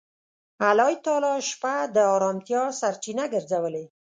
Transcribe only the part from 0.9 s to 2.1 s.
تعالی شپه د